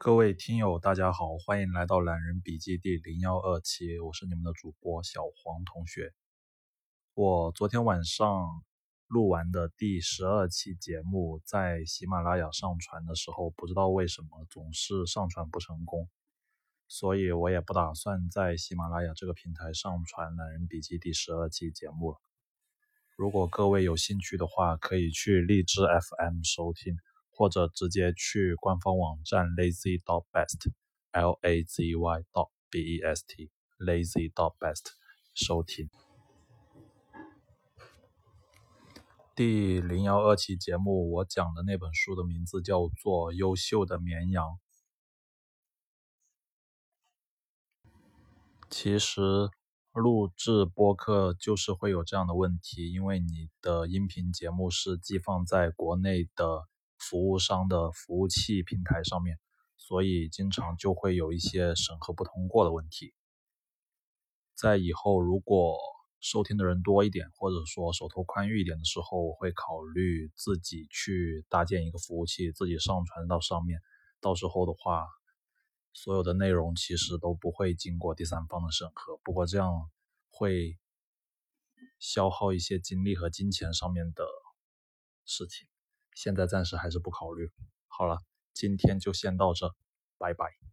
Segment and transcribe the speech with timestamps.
[0.00, 6.14] 各位听友，大家好，欢迎来到懒人笔记第零幺二期，我是你们的主播小黄同学。
[7.14, 8.62] 我昨天晚上
[9.08, 16.08] 录完的第十二期节目，在喜马拉雅上传的时候，不知道为什么总是上传不成功，
[16.86, 22.18] 所以我也不打算在喜马拉雅这个平台上传懒人笔记第十二期节目了。
[23.16, 26.96] 如果各位有兴趣的话，可以去荔枝 FM 收听。
[27.38, 34.86] 或者直接去官方网站 lazy dot best，l a z y dot b e s t，lazy dot best
[35.34, 35.88] 收听。
[39.36, 44.44] 第零幺二期节目，我讲的那本书的名字叫做《优秀的绵羊》。
[48.68, 49.20] 其实
[49.92, 56.66] 录制播客就是会有这样的问题，因为你的音频节目是寄放在国内的。
[56.98, 59.38] 服务商的服务器平台上面，
[59.76, 63.14] 所以经常就会有一些审核不通过的问题。
[64.54, 65.78] 在以后如果
[66.20, 73.80] 收听的人多一点，或者说手头宽裕一点的时候，我会考虑自己去搭建一个服务器，自己上传到上面。
[74.20, 75.06] 到时候的话，
[75.92, 79.16] 所有的内容其实都不会经过第三方的审核。
[79.22, 79.88] 不过这样
[80.28, 80.76] 会
[82.00, 84.24] 消耗一些精力和金钱上面的
[85.24, 85.68] 事情。
[86.18, 87.52] 现在暂时还是不考虑。
[87.86, 88.18] 好了，
[88.52, 89.72] 今天就先到这，
[90.18, 90.67] 拜拜。